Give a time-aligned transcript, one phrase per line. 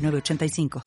[0.00, 0.82] 985.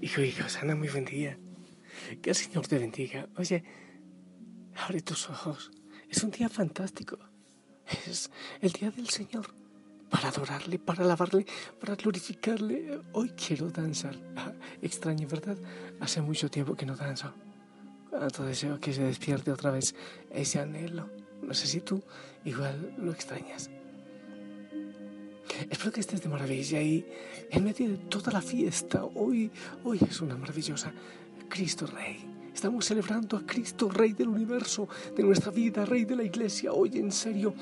[0.00, 1.38] Hijo, hijo, sana muy buen día.
[2.20, 3.28] Que el Señor te bendiga.
[3.36, 3.64] Oye,
[4.76, 5.70] abre tus ojos.
[6.10, 7.18] Es un día fantástico.
[8.06, 8.30] Es
[8.60, 9.54] el día del Señor.
[10.10, 11.46] Para adorarle, para alabarle,
[11.80, 13.00] para glorificarle.
[13.12, 14.16] Hoy quiero danzar.
[14.36, 15.56] Ah, extraño, ¿verdad?
[16.00, 17.32] Hace mucho tiempo que no danzo.
[18.16, 19.92] Cuánto deseo que se despierte otra vez
[20.30, 21.10] ese anhelo.
[21.42, 22.00] No sé si tú
[22.44, 23.68] igual lo extrañas.
[25.68, 27.04] Espero que estés de maravilla y
[27.50, 29.50] en medio de toda la fiesta, hoy,
[29.82, 30.92] hoy es una maravillosa
[31.48, 32.24] Cristo Rey.
[32.54, 36.72] Estamos celebrando a Cristo Rey del universo, de nuestra vida, Rey de la iglesia.
[36.72, 37.52] Hoy en serio,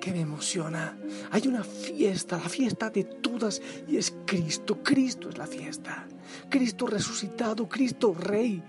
[0.00, 0.98] que me emociona.
[1.30, 4.82] Hay una fiesta, la fiesta de todas, y es Cristo.
[4.82, 6.08] Cristo es la fiesta.
[6.50, 8.60] Cristo resucitado, Cristo Rey.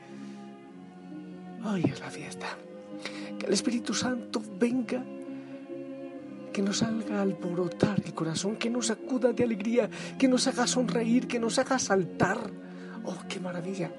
[1.65, 2.47] Hoy es la fiesta.
[3.37, 5.03] Que el Espíritu Santo venga,
[6.53, 11.27] que nos haga alborotar el corazón, que nos acuda de alegría, que nos haga sonreír,
[11.27, 12.39] que nos haga saltar.
[13.03, 13.91] ¡Oh, qué maravilla!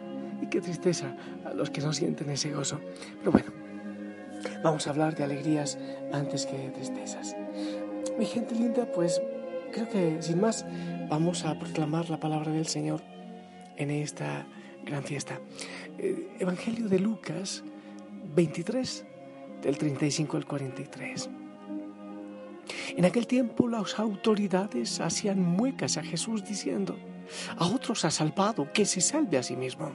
[0.42, 2.80] Y qué tristeza a los que no sienten ese gozo.
[3.18, 3.52] Pero bueno,
[4.64, 5.78] vamos a hablar de alegrías
[6.12, 7.36] antes que de tristezas.
[8.18, 9.20] Mi gente linda, pues
[9.72, 10.64] creo que sin más
[11.08, 13.02] vamos a proclamar la palabra del Señor
[13.76, 14.46] en esta
[14.84, 15.40] gran fiesta.
[15.98, 17.62] Eh, Evangelio de Lucas
[18.34, 19.04] 23,
[19.62, 21.30] del 35 al 43.
[22.96, 26.96] En aquel tiempo las autoridades hacían muecas a Jesús diciendo,
[27.56, 29.92] a otros ha salvado, que se salve a sí mismo.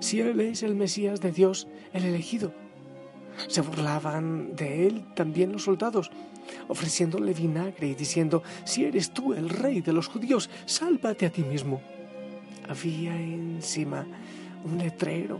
[0.00, 2.52] Si Él es el Mesías de Dios, el elegido.
[3.48, 6.10] Se burlaban de Él también los soldados,
[6.68, 11.42] ofreciéndole vinagre y diciendo, si eres tú el rey de los judíos, sálvate a ti
[11.42, 11.80] mismo.
[12.68, 14.06] Había encima
[14.66, 15.38] un letrero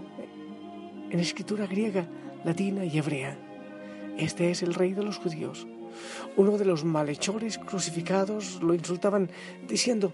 [1.11, 2.07] en escritura griega,
[2.45, 3.37] latina y hebrea.
[4.17, 5.67] Este es el rey de los judíos.
[6.37, 9.29] Uno de los malhechores crucificados lo insultaban
[9.67, 10.13] diciendo,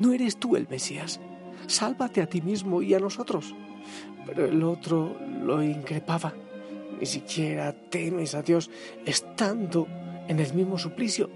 [0.00, 1.20] no eres tú el Mesías,
[1.66, 3.54] sálvate a ti mismo y a nosotros.
[4.26, 6.34] Pero el otro lo increpaba,
[6.98, 8.70] ni siquiera temes a Dios
[9.06, 9.86] estando
[10.28, 11.30] en el mismo suplicio.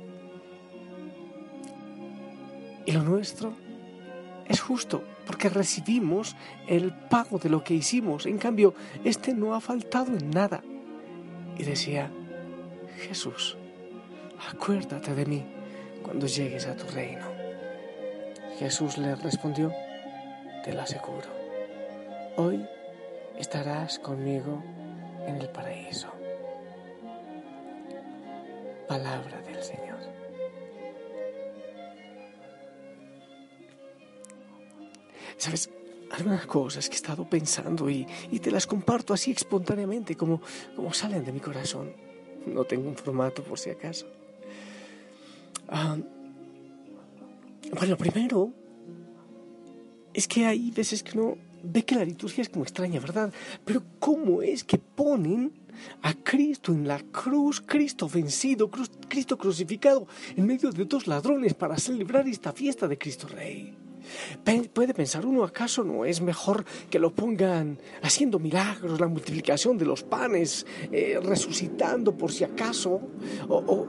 [2.84, 3.52] Y lo nuestro
[4.46, 8.24] es justo porque recibimos el pago de lo que hicimos.
[8.24, 8.72] En cambio,
[9.04, 10.62] este no ha faltado en nada.
[11.58, 12.10] Y decía,
[12.96, 13.58] Jesús,
[14.50, 15.44] acuérdate de mí
[16.02, 17.26] cuando llegues a tu reino.
[18.58, 19.70] Jesús le respondió,
[20.64, 21.28] te lo aseguro,
[22.36, 22.66] hoy
[23.36, 24.64] estarás conmigo
[25.26, 26.08] en el paraíso.
[28.88, 29.47] Palabra del
[35.38, 35.70] Sabes,
[36.10, 38.06] algunas cosas que he estado pensando y,
[38.42, 40.40] te las comparto así espontáneamente, como,
[40.74, 41.92] como salen de mi corazón.
[42.46, 44.06] No tengo un formato por si acaso.
[45.68, 45.96] Ah,
[47.72, 48.52] bueno, primero
[50.14, 53.32] es que hay veces que uno ve que la liturgia es como extraña, ¿verdad?
[53.64, 55.52] Pero ¿cómo es que ponen
[56.02, 58.70] a Cristo en la cruz, Cristo vencido,
[59.08, 63.87] Cristo crucificado, en medio de dos ladrones para celebrar esta fiesta de Cristo Rey?
[64.72, 69.84] Puede pensar uno, ¿acaso no es mejor que lo pongan haciendo milagros, la multiplicación de
[69.84, 73.00] los panes, eh, resucitando por si acaso?
[73.48, 73.86] O,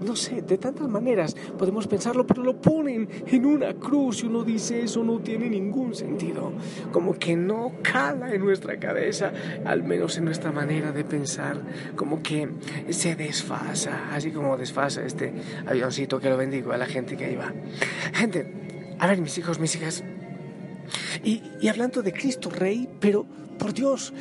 [0.00, 4.44] no sé, de tantas maneras podemos pensarlo, pero lo ponen en una cruz y uno
[4.44, 6.52] dice eso no tiene ningún sentido.
[6.90, 9.32] Como que no cala en nuestra cabeza,
[9.64, 11.60] al menos en nuestra manera de pensar,
[11.96, 12.48] como que
[12.90, 15.32] se desfasa, así como desfasa este
[15.66, 17.52] avioncito que lo bendigo a la gente que ahí va.
[18.14, 18.59] Gente,
[19.00, 20.04] a ver, mis hijos, mis hijas.
[21.24, 23.24] Y, hablando de Cristo Rey, pero
[23.58, 24.12] por Dios,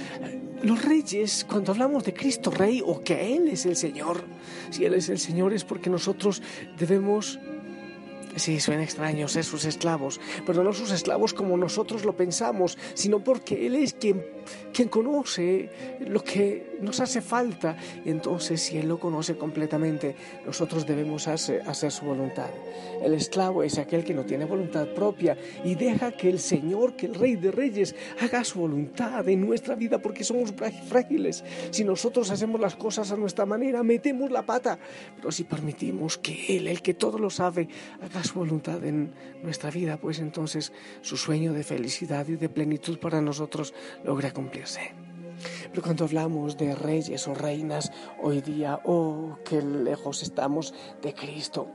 [0.63, 4.23] los reyes, cuando hablamos de Cristo Rey o que Él es el Señor,
[4.69, 6.41] si Él es el Señor es porque nosotros
[6.77, 7.39] debemos
[8.35, 13.23] Sí, suena extraño ser sus esclavos, pero no sus esclavos como nosotros lo pensamos, sino
[13.23, 14.23] porque Él es quien,
[14.71, 17.77] quien conoce lo que nos hace falta.
[18.05, 20.15] Entonces, si Él lo conoce completamente,
[20.45, 22.49] nosotros debemos hacer, hacer, su voluntad.
[23.01, 27.07] El esclavo es aquel que no tiene voluntad propia y deja que el Señor, que
[27.07, 30.53] el Rey de Reyes, haga su voluntad en nuestra vida porque somos
[30.87, 31.43] frágiles.
[31.71, 34.79] Si nosotros hacemos las cosas a nuestra manera, metemos la pata.
[35.15, 37.67] Pero si permitimos que Él, el que todo lo sabe,
[38.01, 40.71] haga su voluntad en nuestra vida, pues entonces
[41.01, 43.73] su sueño de felicidad y de plenitud para nosotros
[44.03, 45.08] logra cumplirse.
[45.69, 47.91] Pero cuando hablamos de reyes o reinas
[48.21, 51.67] hoy día, oh, qué lejos estamos de Cristo.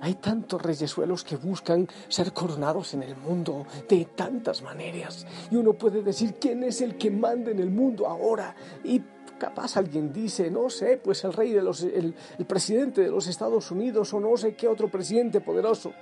[0.00, 5.26] Hay tantos reyesuelos que buscan ser coronados en el mundo de tantas maneras.
[5.50, 8.54] Y uno puede decir quién es el que manda en el mundo ahora.
[8.84, 9.02] Y
[9.38, 13.26] capaz alguien dice, no sé, pues el rey de los, el, el presidente de los
[13.26, 15.92] Estados Unidos o no sé qué otro presidente poderoso.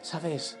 [0.00, 0.58] Sabes,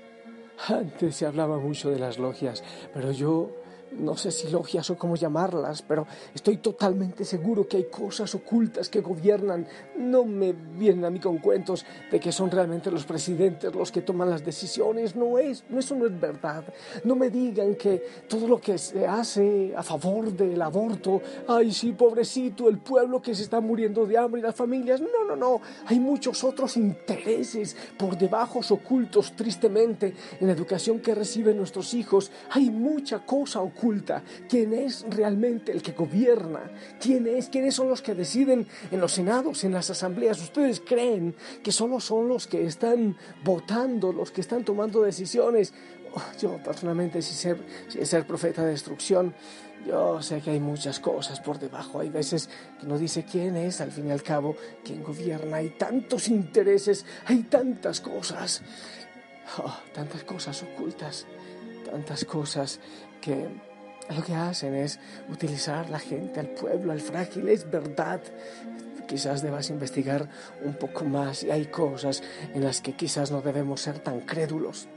[0.68, 2.62] antes se hablaba mucho de las logias,
[2.94, 3.50] pero yo
[3.98, 8.88] no sé si logias o cómo llamarlas, pero estoy totalmente seguro que hay cosas ocultas
[8.88, 9.66] que gobiernan.
[9.96, 14.02] No me vienen a mí con cuentos de que son realmente los presidentes los que
[14.02, 15.14] toman las decisiones.
[15.14, 16.64] No es, eso no es verdad.
[17.04, 21.92] No me digan que todo lo que se hace a favor del aborto, ay sí,
[21.92, 25.00] pobrecito, el pueblo que se está muriendo de hambre y las familias.
[25.00, 25.60] No, no, no.
[25.86, 32.30] Hay muchos otros intereses por debajo ocultos, tristemente, en la educación que reciben nuestros hijos.
[32.50, 33.81] Hay mucha cosa oculta
[34.48, 36.70] quién es realmente el que gobierna,
[37.00, 40.40] quién es, quiénes son los que deciden en los senados, en las asambleas.
[40.40, 45.72] Ustedes creen que solo son los que están votando, los que están tomando decisiones.
[46.14, 47.58] Oh, yo personalmente, si ser,
[47.88, 49.34] si ser profeta de destrucción,
[49.86, 52.00] yo sé que hay muchas cosas por debajo.
[52.00, 54.54] Hay veces que no dice quién es, al fin y al cabo,
[54.84, 55.56] quién gobierna.
[55.56, 58.62] Hay tantos intereses, hay tantas cosas,
[59.58, 61.26] oh, tantas cosas ocultas,
[61.84, 62.78] tantas cosas
[63.20, 63.71] que
[64.12, 64.98] lo que hacen es
[65.30, 67.48] utilizar la gente, al pueblo, al frágil.
[67.48, 68.20] Es verdad.
[69.06, 70.28] Quizás debas investigar
[70.64, 72.22] un poco más y hay cosas
[72.54, 74.88] en las que quizás no debemos ser tan crédulos.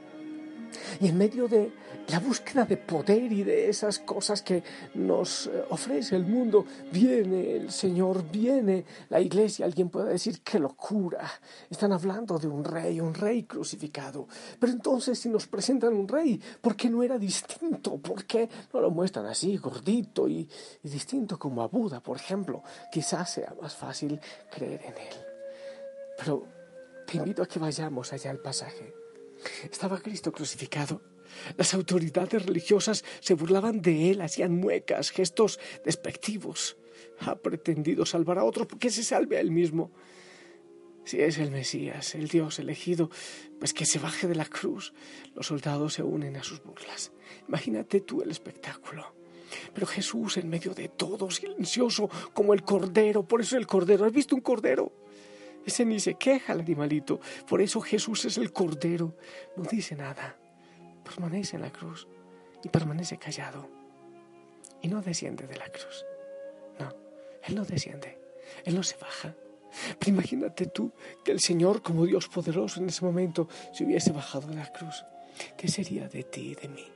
[1.00, 1.72] Y en medio de
[2.07, 4.63] la búsqueda de poder y de esas cosas que
[4.94, 9.66] nos eh, ofrece el mundo, viene el Señor, viene la iglesia.
[9.66, 11.30] Alguien puede decir, qué locura.
[11.69, 14.27] Están hablando de un rey, un rey crucificado.
[14.60, 17.98] Pero entonces si nos presentan un rey, ¿por qué no era distinto?
[17.98, 20.48] ¿Por qué no lo muestran así, gordito y,
[20.83, 22.63] y distinto como a Buda, por ejemplo?
[22.92, 24.19] Quizás sea más fácil
[24.51, 25.16] creer en él.
[26.18, 26.48] Pero
[27.06, 29.05] te invito a que vayamos allá al pasaje.
[29.70, 31.02] Estaba Cristo crucificado.
[31.58, 36.78] Las autoridades religiosas se burlaban de él, hacían muecas, gestos despectivos.
[37.20, 39.92] Ha pretendido salvar a otros porque se salve a él mismo.
[41.04, 43.12] Si es el Mesías, el Dios elegido,
[43.60, 44.94] pues que se baje de la cruz.
[45.36, 47.12] Los soldados se unen a sus burlas.
[47.48, 49.14] Imagínate tú el espectáculo.
[49.74, 53.28] Pero Jesús en medio de todo, silencioso como el cordero.
[53.28, 54.06] Por eso el cordero.
[54.06, 54.92] ¿Has visto un cordero?
[55.66, 57.20] Ese ni se queja el animalito.
[57.48, 59.18] Por eso Jesús es el Cordero.
[59.56, 60.38] No dice nada.
[61.04, 62.08] Permanece en la cruz
[62.64, 63.70] y permanece callado.
[64.82, 66.06] Y no desciende de la cruz.
[66.80, 66.90] No,
[67.44, 68.20] Él no desciende.
[68.64, 69.36] Él no se baja.
[70.00, 70.92] Pero imagínate tú
[71.24, 75.04] que el Señor, como Dios poderoso en ese momento, se hubiese bajado de la cruz.
[75.58, 76.94] ¿Qué sería de ti y de mí?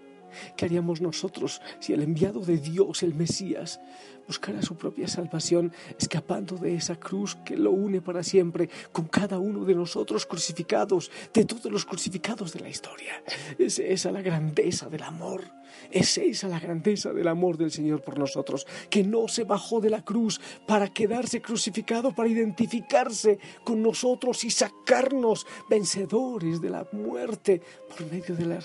[0.55, 3.79] ¿Qué haríamos nosotros si el enviado de Dios, el Mesías,
[4.27, 9.39] buscara su propia salvación escapando de esa cruz que lo une para siempre con cada
[9.39, 13.23] uno de nosotros crucificados, de todos los crucificados de la historia?
[13.57, 15.43] Es esa la grandeza del amor.
[15.91, 19.89] Es esa la grandeza del amor del Señor por nosotros, que no se bajó de
[19.89, 27.61] la cruz para quedarse crucificado, para identificarse con nosotros y sacarnos vencedores de la muerte
[27.87, 28.59] por medio de la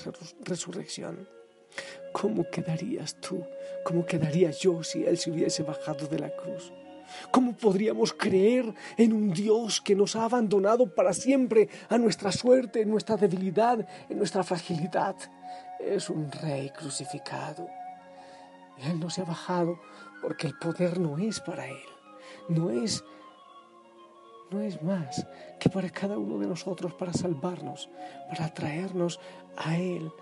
[0.44, 1.33] resurrección.
[2.14, 3.44] ¿Cómo quedarías tú?
[3.84, 6.72] ¿Cómo quedaría yo si Él se hubiese bajado de la cruz?
[7.32, 12.82] ¿Cómo podríamos creer en un Dios que nos ha abandonado para siempre a nuestra suerte,
[12.82, 15.16] en nuestra debilidad, en nuestra fragilidad?
[15.80, 17.68] Es un rey crucificado.
[18.86, 19.80] Él no se ha bajado
[20.22, 21.88] porque el poder no es para Él.
[22.48, 23.02] No es,
[24.52, 25.26] no es más
[25.58, 27.90] que para cada uno de nosotros, para salvarnos,
[28.28, 29.18] para traernos
[29.56, 30.12] a Él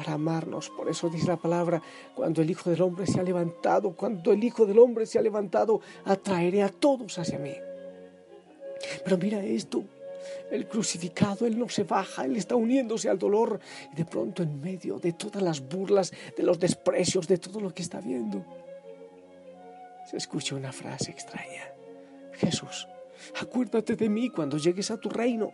[0.00, 0.70] para amarnos.
[0.70, 1.82] Por eso dice la palabra,
[2.14, 5.22] cuando el Hijo del Hombre se ha levantado, cuando el Hijo del Hombre se ha
[5.22, 7.52] levantado, atraeré a todos hacia mí.
[9.04, 9.84] Pero mira esto,
[10.50, 13.60] el crucificado, Él no se baja, Él está uniéndose al dolor
[13.92, 17.74] y de pronto en medio de todas las burlas, de los desprecios, de todo lo
[17.74, 18.42] que está viendo,
[20.10, 21.74] se escucha una frase extraña.
[22.38, 22.88] Jesús,
[23.38, 25.52] acuérdate de mí cuando llegues a tu reino.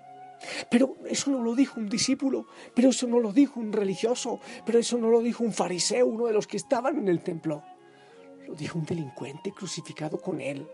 [0.70, 4.78] Pero eso no lo dijo un discípulo, pero eso no lo dijo un religioso, pero
[4.78, 7.62] eso no lo dijo un fariseo, uno de los que estaban en el templo.
[8.46, 10.68] lo dijo un delincuente crucificado con él.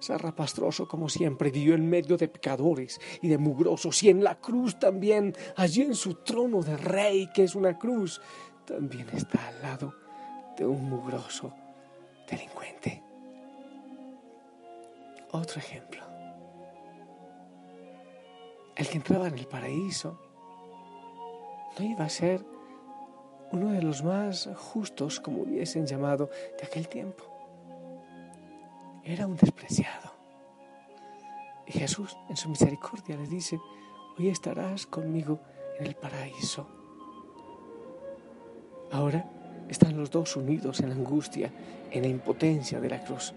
[0.00, 4.78] Zarrapastroso como siempre vivió en medio de pecadores y de mugrosos y en la cruz
[4.78, 8.20] también, allí en su trono de rey que es una cruz,
[8.64, 9.94] también está al lado
[10.56, 11.52] de un mugroso
[12.28, 13.02] delincuente.
[15.32, 16.13] Otro ejemplo.
[18.76, 20.18] El que entraba en el paraíso
[21.78, 22.44] no iba a ser
[23.52, 26.28] uno de los más justos, como hubiesen llamado,
[26.58, 27.22] de aquel tiempo.
[29.04, 30.12] Era un despreciado.
[31.66, 33.60] Y Jesús, en su misericordia, le dice,
[34.18, 35.38] hoy estarás conmigo
[35.78, 36.66] en el paraíso.
[38.90, 39.24] Ahora
[39.68, 41.52] están los dos unidos en la angustia,
[41.90, 43.34] en la impotencia de la cruz.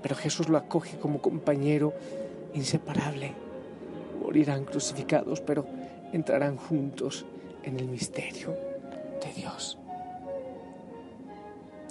[0.00, 1.92] Pero Jesús lo acoge como compañero
[2.54, 3.47] inseparable.
[4.28, 5.64] Morirán crucificados, pero
[6.12, 7.24] entrarán juntos
[7.62, 8.50] en el misterio
[9.22, 9.78] de Dios.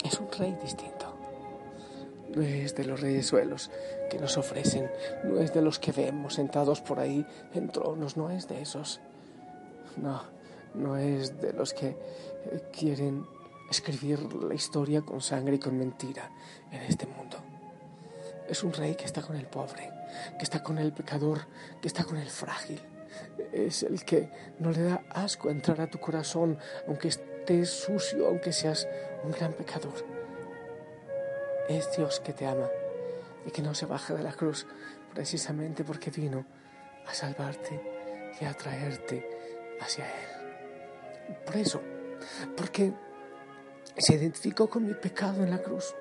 [0.06, 1.17] Es un rey distinto.
[2.36, 3.72] No es de los reyes suelos
[4.12, 4.88] que nos ofrecen,
[5.24, 7.25] no es de los que vemos sentados por ahí
[7.56, 9.00] en tronos, no es de esos.
[9.96, 10.22] No,
[10.75, 11.98] no es de los que eh,
[12.72, 13.25] quieren
[13.67, 16.29] escribir la historia con sangre y con mentira
[16.72, 17.38] en este mundo.
[18.48, 19.89] Es un rey que está con el pobre,
[20.38, 21.48] que está con el pecador,
[21.81, 22.81] que está con el frágil.
[23.51, 24.29] Es el que
[24.60, 26.57] no le da asco entrar a tu corazón,
[26.88, 28.88] aunque estés sucio, aunque seas
[29.24, 29.93] un gran pecador.
[31.69, 32.69] Es Dios que te ama
[33.46, 34.65] y que no se baja de la cruz
[35.13, 36.46] precisamente porque vino
[37.07, 37.81] a salvarte
[38.39, 39.27] y a traerte
[39.81, 41.36] hacia Él.
[41.46, 41.81] Por eso,
[42.55, 42.93] porque
[43.98, 45.96] se identificó con mi pecado en la cruz,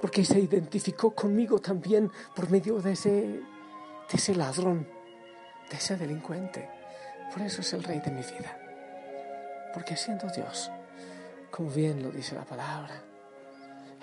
[0.00, 3.40] porque se identificó conmigo también por medio de ese,
[4.12, 4.86] de ese ladrón,
[5.70, 6.68] de ese delincuente.
[7.32, 8.58] Por eso es el rey de mi vida.
[9.72, 10.70] Porque siendo Dios,
[11.50, 13.02] como bien lo dice la palabra,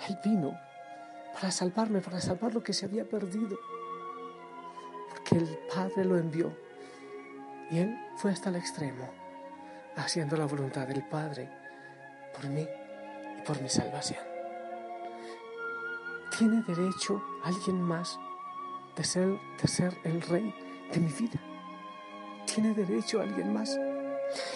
[0.08, 0.58] Él vino
[1.32, 3.56] para salvarme, para salvar lo que se había perdido.
[5.10, 6.52] Porque el Padre lo envió
[7.70, 9.08] y Él fue hasta el extremo,
[9.96, 11.48] haciendo la voluntad del Padre
[12.34, 12.66] por mí
[13.46, 14.20] por mi salvación.
[16.36, 18.18] ¿Tiene derecho alguien más
[19.00, 20.54] de ser, de ser el rey
[20.92, 21.40] de mi vida?
[22.44, 23.78] ¿Tiene derecho alguien más?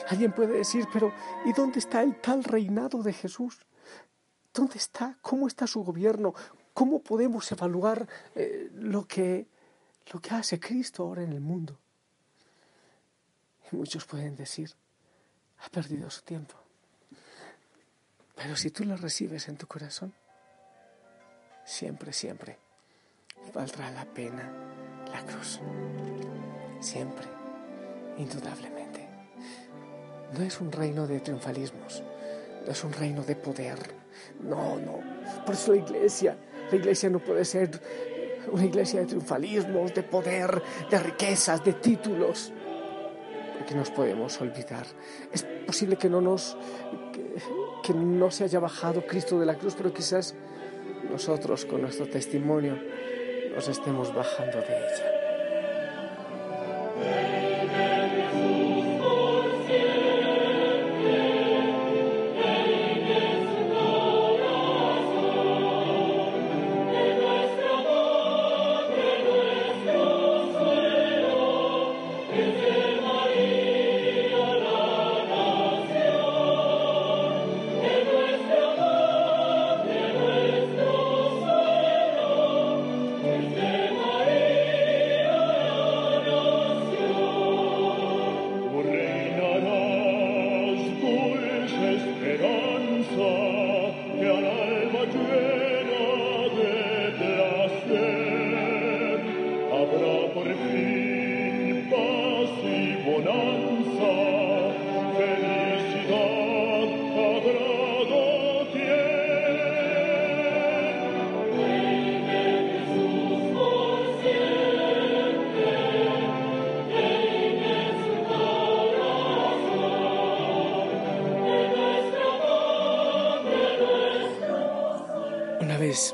[0.08, 1.14] Alguien puede decir, pero
[1.46, 3.64] ¿y dónde está el tal reinado de Jesús?
[4.52, 5.16] ¿Dónde está?
[5.22, 6.34] ¿Cómo está su gobierno?
[6.74, 9.48] ¿Cómo podemos evaluar eh, lo, que,
[10.12, 11.80] lo que hace Cristo ahora en el mundo?
[13.72, 14.70] Y muchos pueden decir,
[15.60, 16.54] ha perdido su tiempo.
[18.34, 20.12] Pero si tú lo recibes en tu corazón,
[21.64, 22.63] siempre, siempre
[23.52, 24.64] valdrá la pena
[25.12, 25.60] la cruz.
[26.80, 27.26] Siempre,
[28.18, 29.08] indudablemente.
[30.36, 32.02] No es un reino de triunfalismos,
[32.66, 33.78] no es un reino de poder.
[34.40, 35.00] No, no.
[35.44, 36.36] Por eso la iglesia,
[36.70, 37.70] la iglesia no puede ser
[38.50, 42.52] una iglesia de triunfalismos, de poder, de riquezas, de títulos.
[43.56, 44.86] Porque nos podemos olvidar.
[45.32, 46.56] Es posible que no nos
[47.82, 50.34] que no se haya bajado Cristo de la cruz, pero quizás
[51.10, 52.78] nosotros con nuestro testimonio
[53.54, 55.13] nos estemos bajando de ella.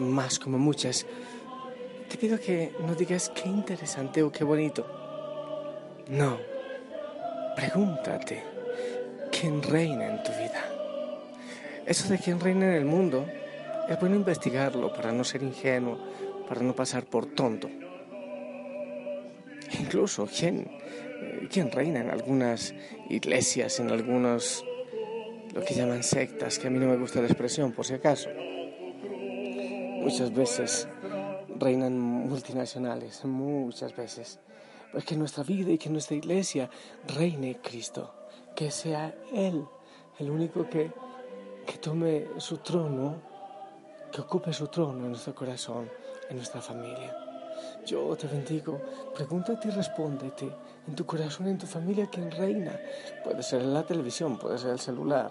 [0.01, 1.07] Más como muchas,
[2.09, 4.87] te pido que no digas qué interesante o qué bonito.
[6.09, 6.39] No,
[7.57, 8.43] pregúntate,
[9.31, 10.63] ¿quién reina en tu vida?
[11.87, 13.27] Eso de quién reina en el mundo,
[13.89, 15.99] es bueno investigarlo para no ser ingenuo,
[16.49, 17.71] para no pasar por tonto.
[19.79, 20.69] Incluso, ¿quién,
[21.51, 22.75] quién reina en algunas
[23.09, 24.65] iglesias, en algunos,
[25.55, 28.31] lo que llaman sectas, que a mí no me gusta la expresión, por si acaso?
[30.01, 30.89] Muchas veces
[31.59, 34.41] reinan multinacionales, muchas veces.
[34.93, 36.69] Pues que nuestra vida y que nuestra iglesia
[37.07, 38.13] reine Cristo,
[38.57, 39.65] que sea Él
[40.19, 40.91] el único que,
[41.67, 43.23] que tome su trono,
[44.11, 45.91] que ocupe su trono en nuestro corazón,
[46.29, 47.17] en nuestra familia.
[47.87, 48.81] Yo te bendigo,
[49.15, 50.51] pregúntate y respóndete
[50.87, 52.79] en tu corazón, en tu familia, quién reina.
[53.25, 55.31] Puede ser la televisión, puede ser el celular,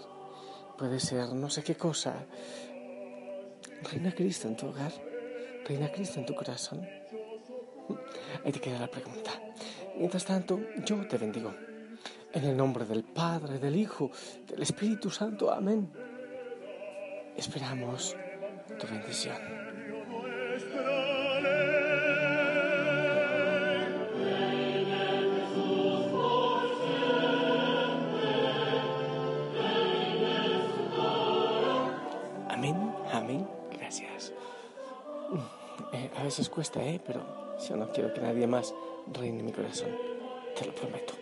[0.77, 2.13] puede ser no sé qué cosa.
[3.83, 4.91] Reina Cristo en tu hogar,
[5.65, 6.87] reina Cristo en tu corazón.
[8.43, 9.31] Ahí te queda la pregunta.
[9.97, 11.53] Mientras tanto, yo te bendigo.
[12.31, 14.11] En el nombre del Padre, del Hijo,
[14.47, 15.51] del Espíritu Santo.
[15.51, 15.91] Amén.
[17.35, 18.15] Esperamos
[18.77, 19.78] tu bendición.
[36.17, 36.99] A veces cuesta, ¿eh?
[37.05, 37.21] Pero
[37.67, 38.73] yo no quiero que nadie más
[39.13, 39.89] reine mi corazón.
[40.57, 41.13] Te lo prometo.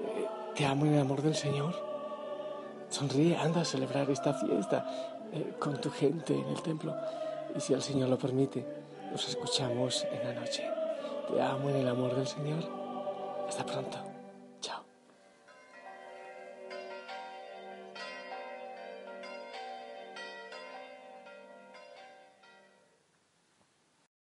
[0.00, 1.74] Eh, te amo en el amor del Señor.
[2.88, 6.94] Sonríe, anda a celebrar esta fiesta eh, con tu gente en el templo.
[7.54, 8.64] Y si el Señor lo permite,
[9.10, 10.64] nos escuchamos en la noche.
[11.28, 12.64] Te amo en el amor del Señor.
[13.48, 14.09] Hasta pronto.